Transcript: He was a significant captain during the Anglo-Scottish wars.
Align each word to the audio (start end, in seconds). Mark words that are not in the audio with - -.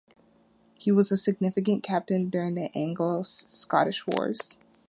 He 0.73 0.91
was 0.91 1.11
a 1.11 1.15
significant 1.17 1.83
captain 1.83 2.31
during 2.31 2.55
the 2.55 2.71
Anglo-Scottish 2.73 4.07
wars. 4.07 4.57